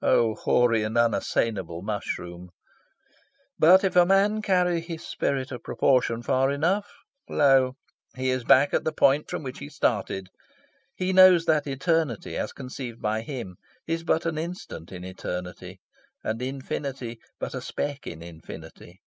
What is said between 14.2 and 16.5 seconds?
an instant in eternity, and